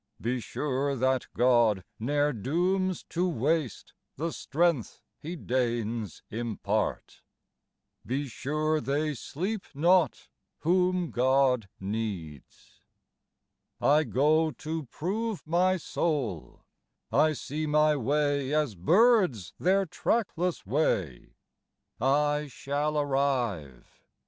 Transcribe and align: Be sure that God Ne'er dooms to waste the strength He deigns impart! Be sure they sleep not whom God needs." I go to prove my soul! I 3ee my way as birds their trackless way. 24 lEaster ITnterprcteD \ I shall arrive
Be 0.19 0.39
sure 0.39 0.95
that 0.95 1.27
God 1.35 1.83
Ne'er 1.99 2.33
dooms 2.33 3.03
to 3.09 3.29
waste 3.29 3.93
the 4.17 4.33
strength 4.33 5.03
He 5.19 5.35
deigns 5.35 6.23
impart! 6.31 7.21
Be 8.03 8.27
sure 8.27 8.81
they 8.81 9.13
sleep 9.13 9.63
not 9.75 10.27
whom 10.61 11.11
God 11.11 11.69
needs." 11.79 12.81
I 13.79 14.03
go 14.03 14.49
to 14.49 14.85
prove 14.87 15.45
my 15.45 15.77
soul! 15.77 16.63
I 17.11 17.33
3ee 17.33 17.67
my 17.69 17.95
way 17.95 18.51
as 18.55 18.73
birds 18.73 19.53
their 19.59 19.85
trackless 19.85 20.65
way. 20.65 21.35
24 21.99 22.07
lEaster 22.07 22.07
ITnterprcteD 22.07 22.07
\ 22.07 22.07
I 22.07 22.47
shall 22.47 22.99
arrive 22.99 24.01